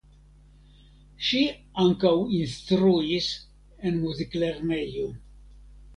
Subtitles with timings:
[1.27, 1.41] Ŝi
[1.83, 3.31] ankaŭ instruis
[3.91, 5.07] en muziklernejo.